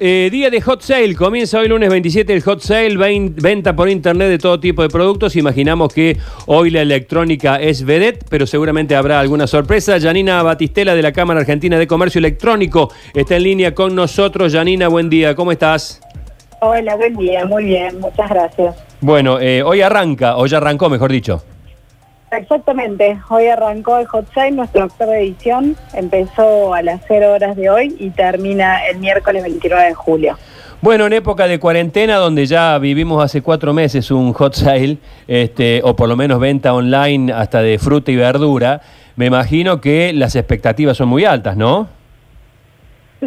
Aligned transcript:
Eh, 0.00 0.28
día 0.32 0.50
de 0.50 0.60
hot 0.60 0.80
sale, 0.80 1.14
comienza 1.14 1.60
hoy 1.60 1.68
lunes 1.68 1.88
27 1.88 2.34
el 2.34 2.42
hot 2.42 2.58
sale, 2.58 2.96
venta 3.36 3.76
por 3.76 3.88
internet 3.88 4.28
de 4.28 4.38
todo 4.38 4.58
tipo 4.58 4.82
de 4.82 4.88
productos. 4.88 5.36
Imaginamos 5.36 5.94
que 5.94 6.16
hoy 6.46 6.70
la 6.70 6.82
electrónica 6.82 7.60
es 7.60 7.84
vedette, 7.84 8.24
pero 8.28 8.44
seguramente 8.44 8.96
habrá 8.96 9.20
alguna 9.20 9.46
sorpresa. 9.46 10.00
Janina 10.00 10.42
Batistela 10.42 10.96
de 10.96 11.02
la 11.02 11.12
Cámara 11.12 11.38
Argentina 11.38 11.78
de 11.78 11.86
Comercio 11.86 12.18
Electrónico 12.18 12.90
está 13.14 13.36
en 13.36 13.44
línea 13.44 13.72
con 13.72 13.94
nosotros. 13.94 14.52
Janina, 14.52 14.88
buen 14.88 15.08
día, 15.08 15.36
¿cómo 15.36 15.52
estás? 15.52 16.00
Hola, 16.60 16.96
buen 16.96 17.16
día, 17.16 17.46
muy 17.46 17.66
bien, 17.66 18.00
muchas 18.00 18.28
gracias. 18.28 18.74
Bueno, 19.00 19.38
eh, 19.38 19.62
hoy 19.62 19.80
arranca, 19.80 20.38
o 20.38 20.46
ya 20.46 20.56
arrancó, 20.56 20.90
mejor 20.90 21.12
dicho. 21.12 21.44
Exactamente, 22.38 23.18
hoy 23.28 23.46
arrancó 23.46 23.98
el 23.98 24.06
Hot 24.06 24.26
Sale, 24.34 24.52
nuestra 24.52 24.84
octava 24.84 25.16
edición, 25.18 25.76
empezó 25.92 26.74
a 26.74 26.82
las 26.82 27.00
0 27.06 27.32
horas 27.32 27.56
de 27.56 27.70
hoy 27.70 27.94
y 27.98 28.10
termina 28.10 28.86
el 28.86 28.98
miércoles 28.98 29.42
29 29.42 29.86
de 29.86 29.94
julio. 29.94 30.38
Bueno, 30.80 31.06
en 31.06 31.14
época 31.14 31.46
de 31.46 31.58
cuarentena, 31.58 32.16
donde 32.16 32.44
ya 32.44 32.76
vivimos 32.78 33.24
hace 33.24 33.40
cuatro 33.40 33.72
meses 33.72 34.10
un 34.10 34.32
hot 34.34 34.54
sale, 34.54 34.98
este, 35.26 35.80
o 35.82 35.96
por 35.96 36.08
lo 36.08 36.16
menos 36.16 36.38
venta 36.40 36.74
online 36.74 37.32
hasta 37.32 37.62
de 37.62 37.78
fruta 37.78 38.12
y 38.12 38.16
verdura, 38.16 38.82
me 39.16 39.26
imagino 39.26 39.80
que 39.80 40.12
las 40.12 40.36
expectativas 40.36 40.96
son 40.96 41.08
muy 41.08 41.24
altas, 41.24 41.56
¿no? 41.56 41.88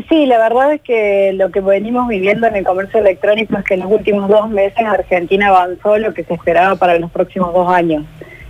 Sí, 0.10 0.28
la 0.28 0.38
verdad 0.38 0.74
es 0.74 0.82
que 0.82 1.34
lo 1.34 1.50
que 1.50 1.62
venimos 1.62 2.08
viviendo 2.08 2.46
en 2.46 2.56
el 2.56 2.64
comercio 2.64 3.00
electrónico 3.00 3.58
es 3.58 3.64
que 3.64 3.74
en 3.74 3.80
los 3.80 3.92
últimos 3.92 4.30
dos 4.30 4.50
meses 4.50 4.86
Argentina 4.86 5.48
avanzó 5.48 5.98
lo 5.98 6.14
que 6.14 6.24
se 6.24 6.36
esperaba 6.36 6.76
para 6.76 7.00
los 7.00 7.10
próximos 7.10 7.54
dos 7.54 7.68
años. 7.70 8.06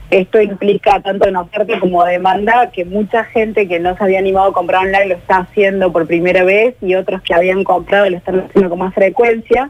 Esto 0.10 0.42
implica 0.42 1.02
tanto 1.02 1.28
en 1.28 1.36
oferta 1.36 1.80
como 1.80 2.06
demanda 2.06 2.72
que 2.72 2.86
mucha 2.86 3.26
gente 3.26 3.68
que 3.68 3.80
no 3.80 3.96
se 3.98 4.04
había 4.04 4.20
animado 4.20 4.50
a 4.50 4.54
comprar 4.54 4.86
online 4.86 5.08
lo 5.08 5.16
está 5.16 5.40
haciendo 5.40 5.92
por 5.92 6.08
primera 6.08 6.46
vez 6.46 6.76
y 6.82 6.96
otros 6.96 7.22
que 7.22 7.34
habían 7.34 7.66
comprado 7.66 8.10
lo 8.10 8.16
están 8.16 8.40
haciendo 8.40 8.70
con 8.70 8.80
más 8.80 8.94
frecuencia. 8.94 9.70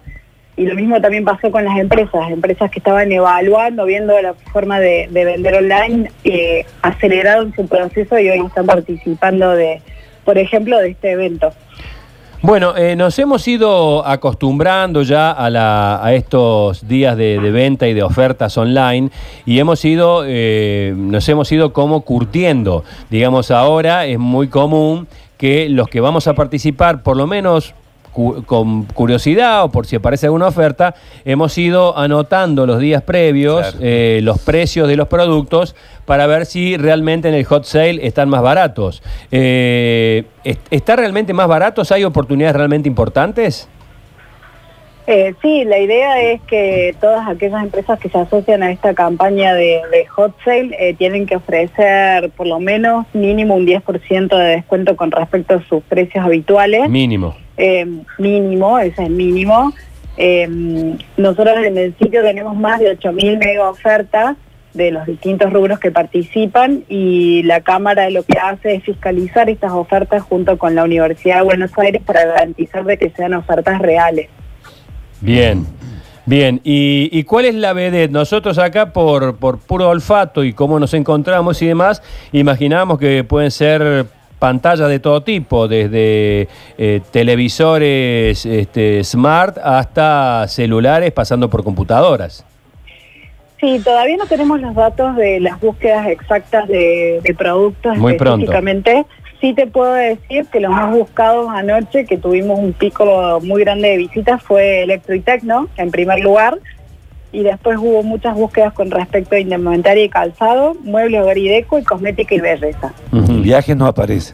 Y 0.55 0.65
lo 0.65 0.75
mismo 0.75 0.99
también 1.01 1.23
pasó 1.23 1.51
con 1.51 1.65
las 1.65 1.77
empresas, 1.77 2.31
empresas 2.31 2.69
que 2.71 2.79
estaban 2.79 3.11
evaluando, 3.11 3.85
viendo 3.85 4.19
la 4.21 4.33
forma 4.33 4.79
de, 4.79 5.07
de 5.11 5.25
vender 5.25 5.55
online, 5.55 6.11
eh, 6.23 6.65
aceleraron 6.81 7.53
su 7.53 7.67
proceso 7.67 8.17
y 8.17 8.29
hoy 8.29 8.39
están 8.39 8.65
participando 8.65 9.51
de, 9.51 9.81
por 10.23 10.37
ejemplo, 10.37 10.79
de 10.79 10.89
este 10.89 11.11
evento. 11.11 11.51
Bueno, 12.47 12.77
eh, 12.77 12.95
nos 12.95 13.19
hemos 13.19 13.45
ido 13.45 14.07
acostumbrando 14.07 15.01
ya 15.03 15.31
a, 15.31 15.49
la- 15.49 16.01
a 16.01 16.13
estos 16.13 16.87
días 16.87 17.17
de, 17.17 17.39
venta 17.39 17.89
y 17.89 17.93
de 17.93 18.03
ofertas 18.03 18.57
online 18.57 19.09
y 19.45 19.59
hemos 19.59 19.83
ido, 19.83 20.23
eh, 20.25 20.93
nos 20.95 21.27
hemos 21.27 21.51
ido 21.51 21.73
como 21.73 21.99
curtiendo. 22.05 22.85
Digamos, 23.09 23.51
ahora 23.51 24.05
es 24.05 24.17
muy 24.17 24.47
común 24.47 25.09
que 25.37 25.67
los 25.67 25.89
que 25.89 25.99
vamos 25.99 26.25
a 26.29 26.35
participar, 26.35 27.03
por 27.03 27.17
lo 27.17 27.27
menos 27.27 27.73
cu- 28.17 28.43
con 28.45 28.85
curiosidad 28.85 29.63
o 29.63 29.69
por 29.69 29.85
si 29.85 29.95
aparece 29.95 30.25
alguna 30.25 30.47
oferta, 30.47 30.95
hemos 31.23 31.55
ido 31.59 31.95
anotando 31.95 32.65
los 32.65 32.79
días 32.79 33.03
previos 33.03 33.61
Claro. 33.61 33.77
eh, 33.81 34.21
los 34.23 34.39
precios 34.39 34.87
de 34.87 34.95
los 34.95 35.07
productos 35.07 35.75
para 36.05 36.25
ver 36.25 36.47
si 36.47 36.77
realmente 36.77 37.29
en 37.29 37.35
el 37.35 37.45
hot 37.45 37.65
sale 37.65 38.03
están 38.07 38.27
más 38.27 38.41
baratos. 38.41 39.03
Eh, 39.31 40.23
¿est- 40.43 40.65
¿Está 40.71 40.95
realmente 40.95 41.31
más 41.33 41.47
baratos? 41.47 41.91
¿Hay 41.91 42.03
oportunidades 42.03 42.55
realmente 42.55 42.89
importantes? 42.89 43.69
Eh, 45.05 45.35
sí, 45.41 45.63
la 45.63 45.77
idea 45.79 46.19
es 46.21 46.41
que 46.41 46.93
todas 46.99 47.25
aquellas 47.29 47.63
empresas 47.63 47.97
que 47.99 48.09
se 48.09 48.17
asocian 48.17 48.61
a 48.63 48.71
esta 48.71 48.93
campaña 48.93 49.53
de, 49.53 49.79
de 49.91 50.05
hot 50.07 50.33
sale 50.43 50.75
eh, 50.79 50.95
tienen 50.95 51.25
que 51.27 51.35
ofrecer 51.37 52.29
por 52.31 52.45
lo 52.47 52.59
menos 52.59 53.05
mínimo 53.13 53.55
un 53.55 53.65
10% 53.67 54.35
de 54.35 54.43
descuento 54.55 54.97
con 54.97 55.11
respecto 55.11 55.53
a 55.53 55.63
sus 55.69 55.81
precios 55.83 56.25
habituales. 56.25 56.89
Mínimo. 56.89 57.35
Eh, 57.57 57.85
mínimo, 58.17 58.79
ese 58.79 59.03
es 59.03 59.09
mínimo. 59.09 59.73
Eh, 60.15 60.47
nosotros 61.17 61.57
en 61.63 61.77
el 61.77 61.95
sitio 61.97 62.21
tenemos 62.21 62.55
más 62.55 62.79
de 62.79 62.97
8.000 62.97 63.37
mega 63.37 63.69
ofertas 63.69 64.35
de 64.73 64.91
los 64.91 65.05
distintos 65.05 65.51
rubros 65.51 65.79
que 65.79 65.91
participan 65.91 66.83
y 66.87 67.43
la 67.43 67.61
Cámara 67.61 68.09
lo 68.09 68.23
que 68.23 68.37
hace 68.37 68.75
es 68.75 68.83
fiscalizar 68.83 69.49
estas 69.49 69.71
ofertas 69.71 70.23
junto 70.23 70.57
con 70.57 70.75
la 70.75 70.83
Universidad 70.83 71.37
de 71.37 71.43
Buenos 71.43 71.71
Aires 71.77 72.01
para 72.05 72.25
garantizar 72.25 72.85
de 72.85 72.97
que 72.97 73.09
sean 73.09 73.33
ofertas 73.33 73.79
reales. 73.79 74.29
Bien, 75.19 75.65
bien. 76.25 76.61
¿Y, 76.63 77.09
y 77.11 77.23
cuál 77.23 77.45
es 77.45 77.55
la 77.55 77.73
vedette? 77.73 78.11
Nosotros 78.11 78.59
acá 78.59 78.93
por, 78.93 79.37
por 79.37 79.57
puro 79.59 79.89
olfato 79.89 80.43
y 80.43 80.53
cómo 80.53 80.79
nos 80.79 80.93
encontramos 80.93 81.61
y 81.61 81.67
demás, 81.67 82.03
imaginamos 82.31 82.99
que 82.99 83.23
pueden 83.23 83.49
ser 83.49 84.05
pantallas 84.39 84.89
de 84.89 84.99
todo 84.99 85.21
tipo, 85.21 85.67
desde 85.67 86.47
eh, 86.77 87.01
televisores 87.11 88.45
este, 88.45 89.03
smart 89.03 89.57
hasta 89.57 90.47
celulares, 90.47 91.11
pasando 91.11 91.49
por 91.49 91.63
computadoras. 91.63 92.45
Sí, 93.59 93.81
todavía 93.83 94.17
no 94.17 94.27
tenemos 94.27 94.61
los 94.61 94.75
datos 94.75 95.15
de 95.15 95.39
las 95.39 95.59
búsquedas 95.59 96.07
exactas 96.07 96.67
de, 96.67 97.21
de 97.23 97.33
productos 97.33 97.97
Muy 97.97 98.13
pronto. 98.15 98.45
específicamente. 98.45 99.05
Sí 99.41 99.53
te 99.53 99.67
puedo 99.67 99.93
decir 99.93 100.45
que 100.51 100.59
los 100.59 100.71
más 100.71 100.91
buscados 100.91 101.47
anoche, 101.49 102.05
que 102.05 102.17
tuvimos 102.17 102.57
un 102.59 102.73
pico 102.73 103.39
muy 103.43 103.63
grande 103.63 103.89
de 103.89 103.97
visitas, 103.97 104.41
fue 104.41 104.83
Electro 104.83 105.13
y 105.13 105.21
Tecno, 105.21 105.67
en 105.77 105.91
primer 105.91 106.19
lugar. 106.19 106.57
Y 107.31 107.43
después 107.43 107.77
hubo 107.77 108.03
muchas 108.03 108.35
búsquedas 108.35 108.73
con 108.73 108.89
respecto 108.89 109.35
a 109.35 109.39
indumentaria 109.39 110.03
y 110.03 110.09
calzado, 110.09 110.75
muebles, 110.83 111.21
hogar 111.21 111.37
y 111.37 111.49
deco 111.49 111.77
y 111.77 111.83
cosmética 111.83 112.35
y 112.35 112.39
belleza. 112.39 112.93
Ujú. 113.11 113.41
Viajes 113.41 113.75
no 113.75 113.85
aparece. 113.85 114.33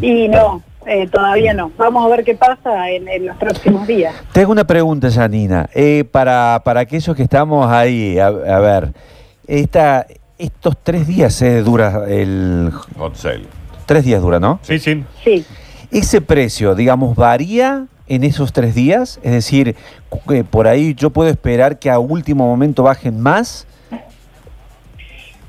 Y 0.00 0.28
no, 0.28 0.62
eh, 0.86 1.08
todavía 1.08 1.52
no. 1.52 1.72
Vamos 1.76 2.04
a 2.04 2.08
ver 2.08 2.24
qué 2.24 2.34
pasa 2.34 2.90
en, 2.90 3.08
en 3.08 3.26
los 3.26 3.36
próximos 3.36 3.86
días. 3.86 4.14
Te 4.32 4.40
hago 4.40 4.52
una 4.52 4.66
pregunta, 4.66 5.10
Janina. 5.10 5.68
Eh, 5.74 6.04
para, 6.10 6.62
para 6.64 6.80
aquellos 6.80 7.14
que 7.16 7.24
estamos 7.24 7.70
ahí, 7.70 8.18
a, 8.18 8.28
a 8.28 8.60
ver, 8.60 8.92
esta, 9.46 10.06
estos 10.38 10.76
tres 10.82 11.06
días 11.06 11.42
eh, 11.42 11.62
dura 11.62 12.04
el... 12.08 12.70
Hot 12.96 13.16
sale. 13.16 13.44
Tres 13.84 14.04
días 14.04 14.22
dura, 14.22 14.38
¿no? 14.38 14.60
Sí, 14.62 14.78
sí. 14.78 15.04
Sí. 15.24 15.44
Ese 15.90 16.20
precio, 16.20 16.76
digamos, 16.76 17.16
varía 17.16 17.86
en 18.10 18.24
esos 18.24 18.52
tres 18.52 18.74
días. 18.74 19.20
Es 19.22 19.32
decir, 19.32 19.76
eh, 20.30 20.44
por 20.44 20.66
ahí 20.66 20.94
yo 20.94 21.10
puedo 21.10 21.30
esperar 21.30 21.78
que 21.78 21.88
a 21.88 21.98
último 21.98 22.46
momento 22.46 22.82
bajen 22.82 23.20
más. 23.20 23.66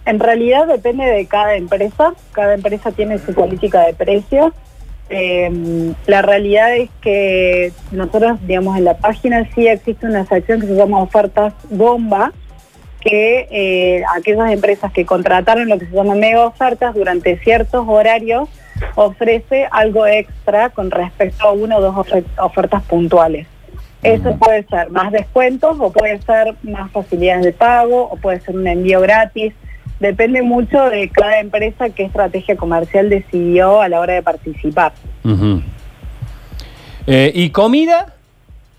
En 0.06 0.20
realidad 0.20 0.68
depende 0.68 1.06
de 1.06 1.26
cada 1.26 1.56
empresa, 1.56 2.14
cada 2.32 2.54
empresa 2.54 2.92
tiene 2.92 3.18
su 3.18 3.34
política 3.34 3.86
de 3.86 3.94
precios. 3.94 4.54
Eh, 5.10 5.94
la 6.06 6.22
realidad 6.22 6.76
es 6.76 6.90
que 7.02 7.74
nosotros, 7.92 8.40
digamos, 8.48 8.78
en 8.78 8.86
la 8.86 8.98
página 8.98 9.48
sí 9.54 9.68
existe 9.68 10.06
una 10.06 10.26
sección 10.26 10.62
que 10.62 10.68
se 10.68 10.76
llama 10.76 11.00
ofertas 11.00 11.54
bomba, 11.70 12.32
que 13.02 13.48
eh, 13.52 14.04
aquellas 14.16 14.52
empresas 14.52 14.92
que 14.94 15.06
contrataron 15.06 15.68
lo 15.68 15.78
que 15.78 15.88
se 15.88 15.96
llama 15.96 16.16
mega 16.16 16.46
ofertas 16.46 16.94
durante 16.94 17.38
ciertos 17.40 17.86
horarios 17.88 18.48
ofrece 18.96 19.68
algo 19.72 20.08
extra 20.08 20.70
con 20.70 20.90
respecto 20.92 21.48
a 21.48 21.52
una 21.52 21.78
o 21.78 21.82
dos 21.82 21.96
ofer- 21.96 22.24
ofertas 22.40 22.84
puntuales. 22.84 23.48
Eso 24.04 24.36
puede 24.38 24.64
ser 24.64 24.90
más 24.90 25.12
descuentos 25.12 25.78
o 25.80 25.92
puede 25.92 26.20
ser 26.22 26.56
más 26.64 26.90
facilidades 26.92 27.44
de 27.46 27.52
pago 27.54 28.04
o 28.10 28.16
puede 28.16 28.40
ser 28.40 28.56
un 28.56 28.66
envío 28.68 29.00
gratis. 29.02 29.54
Depende 30.00 30.42
mucho 30.42 30.90
de 30.90 31.10
cada 31.10 31.40
empresa 31.40 31.90
qué 31.92 32.04
estrategia 32.04 32.56
comercial 32.56 33.10
decidió 33.10 33.82
a 33.82 33.90
la 33.90 34.00
hora 34.00 34.14
de 34.14 34.24
participar. 34.24 34.94
Eh, 37.06 37.32
¿Y 37.36 37.50
comida? 37.52 38.16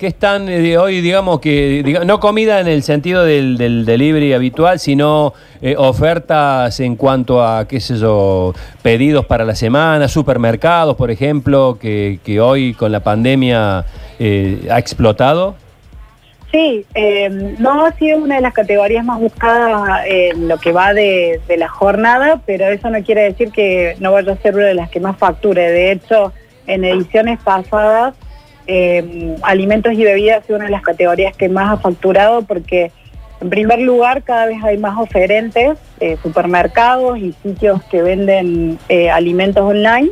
¿Qué 0.03 0.09
están 0.09 0.49
eh, 0.49 0.77
hoy, 0.79 1.01
digamos 1.01 1.39
que, 1.39 1.85
diga- 1.85 2.05
no 2.05 2.19
comida 2.19 2.59
en 2.59 2.67
el 2.67 2.83
sentido 2.83 3.25
del, 3.25 3.57
del 3.57 3.87
delivery 3.87 4.33
habitual, 4.33 4.81
sino 4.81 5.33
eh, 5.61 5.77
ofertas 5.79 6.81
en 6.81 6.97
cuanto 6.97 7.41
a, 7.41 7.69
qué 7.69 7.79
sé 7.79 7.95
yo, 7.95 8.53
pedidos 8.83 9.27
para 9.27 9.45
la 9.45 9.55
semana, 9.55 10.09
supermercados, 10.09 10.97
por 10.97 11.13
ejemplo, 11.13 11.79
que, 11.81 12.19
que 12.25 12.41
hoy 12.41 12.75
con 12.75 12.91
la 12.91 12.99
pandemia 12.99 13.85
eh, 14.19 14.67
ha 14.73 14.81
explotado? 14.81 15.55
Sí, 16.51 16.85
eh, 16.97 17.55
no 17.61 17.87
ha 17.87 17.93
sido 17.93 18.19
una 18.19 18.35
de 18.35 18.41
las 18.41 18.55
categorías 18.55 19.05
más 19.05 19.21
buscadas 19.21 20.01
en 20.05 20.49
lo 20.49 20.59
que 20.59 20.73
va 20.73 20.93
de, 20.95 21.41
de 21.47 21.57
la 21.57 21.69
jornada, 21.69 22.41
pero 22.45 22.67
eso 22.67 22.91
no 22.91 23.01
quiere 23.05 23.23
decir 23.23 23.53
que 23.53 23.95
no 24.01 24.11
vaya 24.11 24.33
a 24.33 24.37
ser 24.39 24.57
una 24.57 24.67
de 24.67 24.75
las 24.75 24.91
que 24.91 24.99
más 24.99 25.17
facture. 25.17 25.63
De 25.63 25.93
hecho, 25.93 26.33
en 26.67 26.85
ediciones 26.85 27.39
pasadas, 27.45 28.15
eh, 28.67 29.37
alimentos 29.43 29.93
y 29.93 30.05
bebidas 30.05 30.45
sido 30.45 30.57
una 30.57 30.67
de 30.67 30.71
las 30.71 30.83
categorías 30.83 31.37
que 31.37 31.49
más 31.49 31.71
ha 31.71 31.77
facturado 31.77 32.43
porque, 32.43 32.91
en 33.41 33.51
primer 33.51 33.81
lugar, 33.81 34.23
cada 34.23 34.47
vez 34.47 34.63
hay 34.63 34.79
más 34.79 34.99
oferentes, 34.99 35.79
eh, 36.01 36.17
supermercados 36.23 37.19
y 37.19 37.35
sitios 37.43 37.83
que 37.85 38.03
venden 38.03 38.79
eh, 38.89 39.11
alimentos 39.11 39.63
online. 39.63 40.11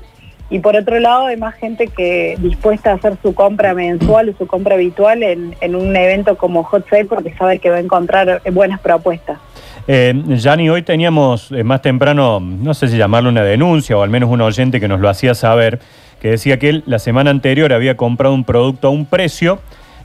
Y 0.51 0.59
por 0.59 0.77
otro 0.77 0.99
lado, 0.99 1.27
hay 1.27 1.37
más 1.37 1.55
gente 1.55 1.87
que 1.87 2.37
dispuesta 2.41 2.91
a 2.91 2.95
hacer 2.95 3.17
su 3.23 3.35
compra 3.35 3.73
mensual 3.73 4.31
o 4.31 4.33
su 4.37 4.49
compra 4.49 4.75
habitual 4.75 5.23
en, 5.23 5.75
un 5.77 5.95
evento 5.95 6.37
como 6.37 6.65
Hot 6.65 6.89
Sale 6.91 7.05
porque 7.05 7.33
sabe 7.37 7.61
que 7.61 7.71
va 7.71 7.77
a 7.77 7.81
encontrar 7.81 8.43
eh, 8.45 8.51
buenas 8.51 8.81
propuestas. 8.81 9.39
Eh, 9.87 10.13
Yanni, 10.27 10.69
hoy 10.69 10.83
teníamos 10.83 11.53
eh, 11.53 11.63
más 11.63 11.83
temprano, 11.83 12.41
no 12.41 12.75
sé 12.75 12.89
si 12.89 12.97
llamarlo 12.97 13.29
una 13.31 13.43
denuncia 13.43 13.97
o 13.97 14.03
al 14.03 14.11
menos 14.11 14.29
un 14.29 14.41
oyente 14.41 14.81
que 14.81 14.89
nos 14.89 15.01
lo 15.01 15.09
hacía 15.09 15.35
saber, 15.35 15.79
que 16.21 16.31
decía 16.31 16.59
que 16.59 16.69
él 16.69 16.83
la 16.87 16.99
semana 16.99 17.31
anterior 17.31 17.73
había 17.73 17.97
comprado 17.97 18.35
un 18.35 18.45
producto 18.45 18.89
a 18.89 18.91
un 18.91 19.07
precio, 19.07 19.61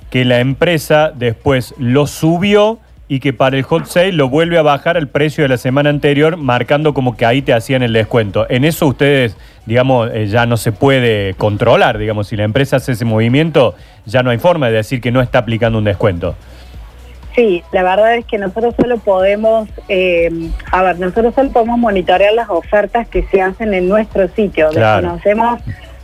que 0.10 0.26
la 0.26 0.40
empresa 0.40 1.12
después 1.14 1.74
lo 1.78 2.08
subió 2.08 2.80
y 3.08 3.20
que 3.20 3.34
para 3.34 3.58
el 3.58 3.64
hot 3.64 3.86
sale 3.86 4.14
lo 4.14 4.30
vuelve 4.30 4.58
a 4.58 4.64
bajar 4.64 4.98
al 4.98 5.08
precio 5.08 5.44
de 5.44 5.50
la 5.50 5.58
semana 5.58 5.90
anterior, 5.90 6.38
marcando 6.38 6.94
como 6.94 7.16
que 7.16 7.26
ahí 7.26 7.42
te 7.42 7.54
hacían 7.54 7.84
el 7.84 7.94
descuento. 7.94 8.48
En 8.50 8.66
eso 8.66 8.88
ustedes, 8.88 9.38
digamos, 9.66 10.10
eh, 10.14 10.28
ya 10.28 10.46
no 10.46 10.58
se 10.58 10.72
puede 10.72 11.36
controlar, 11.36 11.98
digamos, 11.98 12.28
si 12.28 12.36
la 12.36 12.44
empresa 12.44 12.78
hace 12.78 12.94
ese 12.94 13.06
movimiento, 13.06 13.76
ya 14.06 14.24
no 14.24 14.32
hay 14.32 14.38
forma 14.38 14.68
de 14.68 14.78
decir 14.78 15.02
que 15.02 15.12
no 15.12 15.22
está 15.22 15.40
aplicando 15.40 15.78
un 15.78 15.84
descuento. 15.84 16.36
Sí, 17.36 17.64
la 17.74 17.84
verdad 17.84 18.16
es 18.16 18.26
que 18.26 18.38
nosotros 18.38 18.76
solo 18.80 18.98
podemos, 18.98 19.68
eh, 19.90 20.32
a 20.72 20.82
ver, 20.84 21.00
nosotros 21.00 21.36
solo 21.36 21.50
podemos 21.50 21.78
monitorear 21.78 22.34
las 22.34 22.50
ofertas 22.50 23.10
que 23.10 23.24
se 23.24 23.42
hacen 23.42 23.74
en 23.74 23.90
nuestro 23.90 24.30
sitio. 24.30 24.70
Claro. 24.70 25.02
Desconocemos 25.02 25.60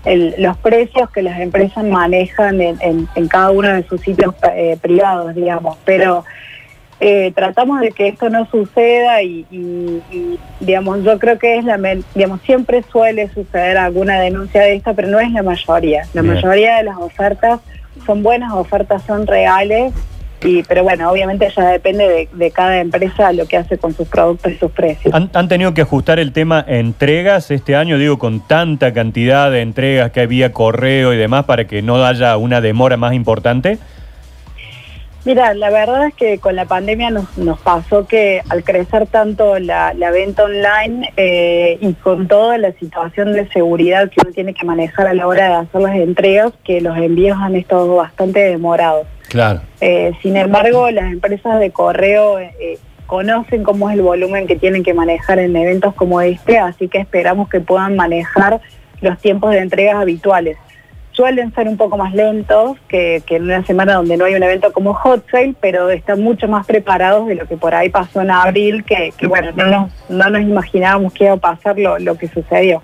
el- 0.06 0.36
los 0.38 0.58
precios 0.58 1.10
que 1.12 1.22
las 1.22 1.40
empresas 1.40 1.84
manejan 1.84 2.60
en, 2.62 2.78
en- 2.82 3.08
en 3.16 3.28
cada 3.28 3.52
uno 3.52 3.70
de 3.70 3.84
sus 3.84 4.02
sitios 4.02 4.34
eh, 4.54 4.78
privados, 4.82 5.36
digamos. 5.36 5.78
Pero 5.86 6.26
eh, 7.00 7.32
tratamos 7.36 7.80
de 7.82 7.92
que 7.92 8.08
esto 8.10 8.30
no 8.30 8.46
suceda 8.48 9.22
y, 9.24 9.46
y- 9.52 10.02
y, 10.12 10.40
digamos, 10.60 11.04
yo 11.04 11.18
creo 11.18 11.40
que 11.40 11.58
es 11.58 11.66
la, 11.66 11.78
digamos, 12.16 12.42
siempre 12.42 12.84
suele 12.92 13.28
suceder 13.30 13.78
alguna 13.78 14.20
denuncia 14.20 14.62
de 14.62 14.76
esta, 14.76 14.94
pero 14.94 15.08
no 15.08 15.20
es 15.20 15.32
la 15.32 15.42
mayoría. 15.44 16.04
La 16.14 16.22
Bien. 16.22 16.36
mayoría 16.36 16.78
de 16.78 16.84
las 16.84 16.98
ofertas 16.98 17.60
son 18.06 18.22
buenas 18.24 18.54
ofertas, 18.54 19.02
son 19.04 19.26
reales 19.28 19.94
y, 20.44 20.64
pero 20.64 20.84
bueno, 20.84 21.10
obviamente 21.12 21.52
ya 21.56 21.70
depende 21.70 22.08
de, 22.08 22.30
de 22.32 22.52
cada 22.52 22.80
empresa 22.80 23.32
lo 23.34 23.46
que 23.48 23.58
hace 23.58 23.78
con 23.78 23.94
sus 23.94 24.08
productos 24.08 24.52
y 24.52 24.58
sus 24.58 24.72
precios. 24.72 25.14
¿Han, 25.14 25.30
han 25.34 25.48
tenido 25.48 25.74
que 25.74 25.82
ajustar 25.82 26.20
el 26.20 26.34
tema 26.34 26.64
entregas 26.68 27.52
este 27.52 27.76
año, 27.76 27.98
digo, 27.98 28.18
con 28.18 28.46
tanta 28.48 28.94
cantidad 28.94 29.52
de 29.52 29.62
entregas 29.62 30.12
que 30.12 30.22
había 30.22 30.52
correo 30.52 31.14
y 31.14 31.18
demás 31.18 31.46
para 31.46 31.66
que 31.66 31.82
no 31.82 32.04
haya 32.04 32.38
una 32.38 32.62
demora 32.62 32.98
más 32.98 33.14
importante? 33.14 33.78
Mira, 35.24 35.54
la 35.54 35.70
verdad 35.70 36.08
es 36.08 36.16
que 36.16 36.40
con 36.40 36.56
la 36.56 36.66
pandemia 36.66 37.12
nos, 37.12 37.38
nos 37.38 37.60
pasó 37.60 38.08
que 38.08 38.42
al 38.50 38.64
crecer 38.64 39.06
tanto 39.06 39.60
la, 39.60 39.94
la 39.94 40.10
venta 40.10 40.46
online 40.46 41.14
eh, 41.16 41.78
y 41.80 41.94
con 41.94 42.28
toda 42.28 42.58
la 42.58 42.72
situación 42.74 43.34
de 43.34 43.48
seguridad 43.50 44.10
que 44.10 44.22
uno 44.24 44.34
tiene 44.34 44.56
que 44.56 44.66
manejar 44.66 45.06
a 45.06 45.14
la 45.14 45.28
hora 45.28 45.48
de 45.48 45.54
hacer 45.54 45.82
las 45.82 45.96
entregas, 45.96 46.54
que 46.64 46.82
los 46.82 46.98
envíos 46.98 47.38
han 47.40 47.56
estado 47.56 47.96
bastante 47.96 48.40
demorados. 48.40 49.06
Claro. 49.30 49.62
Eh, 49.80 50.12
sin 50.24 50.38
embargo, 50.38 50.90
las 50.90 51.12
empresas 51.12 51.60
de 51.60 51.70
correo 51.70 52.40
eh, 52.40 52.80
conocen 53.06 53.64
cómo 53.64 53.90
es 53.90 53.98
el 53.98 54.02
volumen 54.02 54.48
que 54.48 54.56
tienen 54.56 54.84
que 54.84 54.96
manejar 54.96 55.38
en 55.38 55.56
eventos 55.56 55.94
como 55.94 56.20
este, 56.22 56.58
así 56.58 56.88
que 56.88 56.98
esperamos 56.98 57.48
que 57.48 57.60
puedan 57.62 57.96
manejar 57.96 58.60
los 59.02 59.20
tiempos 59.20 59.52
de 59.52 59.60
entregas 59.60 59.96
habituales. 59.96 60.58
Suelen 61.12 61.54
ser 61.54 61.68
un 61.68 61.78
poco 61.78 61.98
más 61.98 62.14
lentos 62.14 62.78
que, 62.88 63.22
en 63.28 63.44
una 63.44 63.66
semana 63.66 63.96
donde 63.96 64.18
no 64.18 64.26
hay 64.26 64.36
un 64.36 64.44
evento 64.44 64.72
como 64.72 64.94
Hot 64.94 65.26
Sale, 65.30 65.56
pero 65.60 65.90
están 65.90 66.22
mucho 66.22 66.48
más 66.48 66.66
preparados 66.66 67.28
de 67.28 67.36
lo 67.36 67.46
que 67.46 67.58
por 67.58 67.76
ahí 67.76 67.90
pasó 67.90 68.22
en 68.22 68.32
abril, 68.32 68.84
que, 68.86 69.14
que, 69.18 69.28
bueno, 69.28 69.52
no 69.56 69.66
nos, 69.66 69.92
no 70.10 70.30
nos 70.30 70.42
imaginábamos 70.42 71.14
que 71.14 71.26
iba 71.26 71.34
a 71.34 71.38
pasar 71.38 71.78
lo, 71.78 72.00
lo 72.00 72.18
que 72.18 72.28
sucedió. 72.28 72.82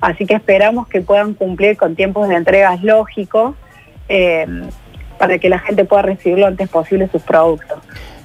Así 0.00 0.26
que 0.26 0.34
esperamos 0.34 0.88
que 0.88 1.00
puedan 1.00 1.34
cumplir 1.34 1.76
con 1.76 1.94
tiempos 1.94 2.28
de 2.28 2.34
entregas 2.34 2.82
lógicos. 2.82 3.54
eh, 4.08 4.46
para 5.18 5.38
que 5.38 5.48
la 5.48 5.58
gente 5.58 5.84
pueda 5.84 6.02
recibir 6.02 6.38
lo 6.38 6.46
antes 6.46 6.68
posible 6.68 7.08
sus 7.10 7.22
productos. 7.22 7.78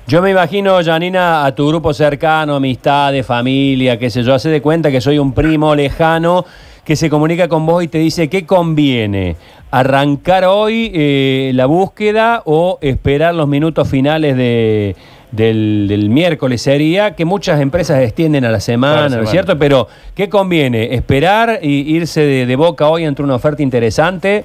Yo 0.05 0.21
me 0.21 0.31
imagino, 0.31 0.77
Janina, 0.83 1.45
a 1.45 1.55
tu 1.55 1.67
grupo 1.67 1.93
cercano, 1.93 2.55
amistades, 2.55 3.25
familia, 3.25 3.97
qué 3.97 4.09
sé 4.09 4.21
yo, 4.23 4.33
hace 4.33 4.49
de 4.49 4.61
cuenta 4.61 4.91
que 4.91 5.01
soy 5.01 5.17
un 5.17 5.33
primo 5.33 5.75
lejano 5.75 6.45
que 6.85 6.95
se 6.95 7.09
comunica 7.09 7.47
con 7.47 7.65
vos 7.65 7.83
y 7.83 7.87
te 7.87 7.97
dice 7.97 8.29
qué 8.29 8.45
conviene, 8.45 9.35
arrancar 9.71 10.45
hoy 10.45 10.91
eh, 10.93 11.51
la 11.55 11.65
búsqueda 11.65 12.41
o 12.45 12.77
esperar 12.81 13.33
los 13.33 13.47
minutos 13.47 13.87
finales 13.87 14.35
de, 14.35 14.95
del, 15.31 15.87
del 15.87 16.09
miércoles 16.09 16.61
sería, 16.61 17.15
que 17.15 17.25
muchas 17.25 17.59
empresas 17.61 18.01
extienden 18.01 18.45
a 18.45 18.51
la 18.51 18.59
semana, 18.59 19.09
¿no 19.09 19.23
es 19.23 19.29
cierto? 19.29 19.57
Pero, 19.57 19.87
¿qué 20.13 20.29
conviene? 20.29 20.93
¿Esperar 20.93 21.59
y 21.61 21.95
irse 21.95 22.21
de, 22.21 22.45
de 22.45 22.55
boca 22.55 22.87
hoy 22.87 23.05
entre 23.05 23.23
una 23.23 23.35
oferta 23.35 23.63
interesante? 23.63 24.43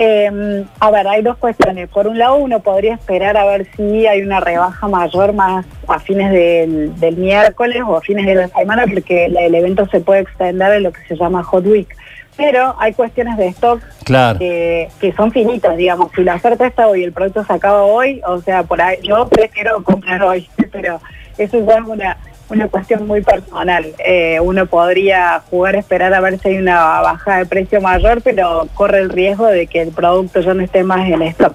Eh, 0.00 0.64
a 0.78 0.90
ver, 0.92 1.08
hay 1.08 1.22
dos 1.22 1.36
cuestiones. 1.38 1.88
Por 1.88 2.06
un 2.06 2.18
lado, 2.18 2.36
uno 2.36 2.60
podría 2.60 2.94
esperar 2.94 3.36
a 3.36 3.44
ver 3.44 3.66
si 3.76 4.06
hay 4.06 4.22
una 4.22 4.38
rebaja 4.38 4.86
mayor 4.86 5.32
más 5.32 5.66
a 5.88 5.98
fines 5.98 6.30
del, 6.30 6.98
del 7.00 7.16
miércoles 7.16 7.82
o 7.84 7.96
a 7.96 8.00
fines 8.00 8.24
de 8.24 8.36
la 8.36 8.48
semana, 8.48 8.84
porque 8.86 9.26
el 9.26 9.54
evento 9.54 9.86
se 9.88 10.00
puede 10.00 10.20
extender 10.20 10.74
en 10.74 10.84
lo 10.84 10.92
que 10.92 11.02
se 11.08 11.16
llama 11.16 11.42
Hot 11.42 11.66
Week. 11.66 11.88
Pero 12.36 12.76
hay 12.78 12.92
cuestiones 12.94 13.36
de 13.36 13.48
stock 13.48 13.82
Claro. 14.04 14.38
que, 14.38 14.88
que 15.00 15.12
son 15.14 15.32
finitas, 15.32 15.76
digamos. 15.76 16.12
Si 16.14 16.22
la 16.22 16.36
oferta 16.36 16.68
está 16.68 16.86
hoy 16.86 17.02
el 17.02 17.12
producto 17.12 17.44
se 17.44 17.52
acaba 17.52 17.82
hoy, 17.82 18.22
o 18.24 18.40
sea, 18.40 18.62
por 18.62 18.80
ahí 18.80 18.98
yo 19.02 19.28
prefiero 19.28 19.82
comprar 19.82 20.22
hoy, 20.22 20.48
pero 20.72 21.00
eso 21.36 21.58
es 21.58 21.66
ya 21.66 21.82
una, 21.84 22.16
una 22.50 22.68
cuestión 22.68 23.06
muy 23.06 23.22
personal. 23.22 23.86
Eh, 23.98 24.38
uno 24.40 24.66
podría 24.66 25.42
jugar 25.50 25.76
esperar 25.76 26.14
a 26.14 26.20
ver 26.20 26.38
si 26.38 26.48
hay 26.48 26.58
una 26.58 27.00
baja 27.00 27.38
de 27.38 27.46
precio 27.46 27.80
mayor, 27.80 28.22
pero 28.22 28.68
corre 28.74 29.00
el 29.00 29.10
riesgo 29.10 29.46
de 29.46 29.66
que 29.66 29.82
el 29.82 29.92
producto 29.92 30.40
ya 30.40 30.54
no 30.54 30.62
esté 30.62 30.82
más 30.82 31.08
en 31.08 31.22
stock. 31.22 31.54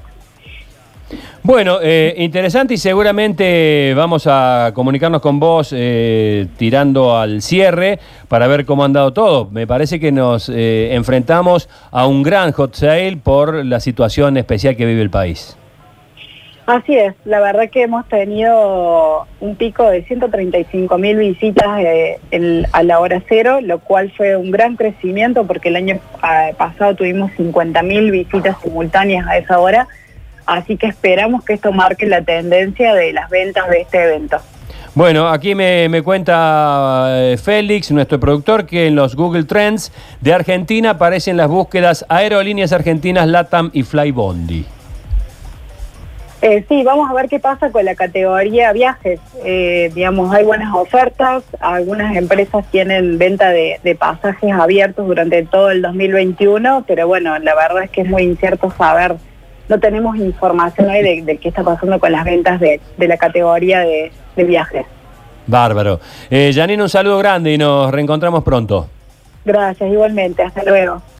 Bueno, 1.45 1.79
eh, 1.81 2.13
interesante 2.19 2.75
y 2.75 2.77
seguramente 2.77 3.93
vamos 3.97 4.27
a 4.27 4.71
comunicarnos 4.73 5.21
con 5.21 5.41
vos 5.41 5.73
eh, 5.75 6.47
tirando 6.57 7.17
al 7.17 7.41
cierre 7.41 7.99
para 8.29 8.47
ver 8.47 8.65
cómo 8.65 8.85
han 8.85 8.93
dado 8.93 9.11
todo. 9.11 9.49
Me 9.51 9.67
parece 9.67 9.99
que 9.99 10.13
nos 10.13 10.47
eh, 10.47 10.93
enfrentamos 10.93 11.67
a 11.91 12.07
un 12.07 12.23
gran 12.23 12.53
hot 12.53 12.75
sale 12.75 13.17
por 13.17 13.65
la 13.65 13.81
situación 13.81 14.37
especial 14.37 14.77
que 14.77 14.85
vive 14.85 15.01
el 15.01 15.09
país. 15.09 15.57
Así 16.65 16.95
es, 16.95 17.13
la 17.25 17.41
verdad 17.41 17.69
que 17.69 17.81
hemos 17.81 18.07
tenido 18.07 19.27
un 19.41 19.57
pico 19.57 19.85
de 19.89 20.03
135 20.05 20.97
mil 20.97 21.17
visitas 21.17 21.67
eh, 21.79 22.19
a 22.71 22.83
la 22.83 22.99
hora 23.01 23.21
cero, 23.27 23.59
lo 23.61 23.79
cual 23.79 24.13
fue 24.15 24.37
un 24.37 24.49
gran 24.49 24.77
crecimiento 24.77 25.45
porque 25.45 25.67
el 25.67 25.75
año 25.75 25.95
eh, 25.95 26.53
pasado 26.57 26.95
tuvimos 26.95 27.31
50 27.33 27.83
mil 27.83 28.11
visitas 28.11 28.55
simultáneas 28.63 29.27
a 29.27 29.37
esa 29.37 29.59
hora, 29.59 29.89
así 30.45 30.77
que 30.77 30.87
esperamos 30.87 31.43
que 31.43 31.53
esto 31.53 31.73
marque 31.73 32.05
la 32.05 32.21
tendencia 32.21 32.93
de 32.93 33.11
las 33.11 33.29
ventas 33.29 33.69
de 33.69 33.81
este 33.81 34.01
evento. 34.01 34.37
Bueno, 34.95 35.27
aquí 35.27 35.55
me, 35.55 35.89
me 35.89 36.01
cuenta 36.01 37.07
eh, 37.09 37.37
Félix, 37.43 37.91
nuestro 37.91 38.21
productor, 38.21 38.65
que 38.65 38.87
en 38.87 38.95
los 38.95 39.17
Google 39.17 39.43
Trends 39.43 39.91
de 40.21 40.33
Argentina 40.33 40.91
aparecen 40.91 41.35
las 41.35 41.49
búsquedas 41.49 42.05
Aerolíneas 42.07 42.71
Argentinas, 42.71 43.27
LATAM 43.27 43.69
y 43.73 43.83
Flybondi. 43.83 44.65
Eh, 46.45 46.65
sí, 46.67 46.83
vamos 46.83 47.09
a 47.09 47.13
ver 47.13 47.29
qué 47.29 47.39
pasa 47.39 47.71
con 47.71 47.85
la 47.85 47.95
categoría 47.95 48.73
viajes. 48.73 49.17
Eh, 49.45 49.89
digamos, 49.95 50.35
hay 50.35 50.43
buenas 50.43 50.73
ofertas, 50.73 51.41
algunas 51.61 52.17
empresas 52.17 52.65
tienen 52.69 53.17
venta 53.17 53.47
de, 53.51 53.79
de 53.81 53.95
pasajes 53.95 54.51
abiertos 54.51 55.07
durante 55.07 55.43
todo 55.43 55.71
el 55.71 55.81
2021, 55.81 56.83
pero 56.85 57.07
bueno, 57.07 57.39
la 57.39 57.55
verdad 57.55 57.83
es 57.83 57.91
que 57.91 58.01
es 58.01 58.09
muy 58.09 58.23
incierto 58.23 58.69
saber, 58.77 59.15
no 59.69 59.79
tenemos 59.79 60.17
información 60.17 60.89
hoy 60.89 61.01
de, 61.01 61.21
de 61.21 61.37
qué 61.37 61.47
está 61.47 61.63
pasando 61.63 61.97
con 61.97 62.11
las 62.11 62.25
ventas 62.25 62.59
de, 62.59 62.81
de 62.97 63.07
la 63.07 63.15
categoría 63.15 63.79
de, 63.79 64.11
de 64.35 64.43
viajes. 64.43 64.85
Bárbaro. 65.47 66.01
Eh, 66.29 66.51
Janine, 66.53 66.83
un 66.83 66.89
saludo 66.89 67.19
grande 67.19 67.53
y 67.53 67.57
nos 67.57 67.89
reencontramos 67.89 68.43
pronto. 68.43 68.89
Gracias, 69.45 69.89
igualmente, 69.89 70.43
hasta 70.43 70.61
luego. 70.63 71.01